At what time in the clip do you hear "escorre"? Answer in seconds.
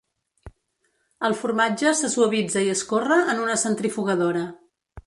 2.79-3.21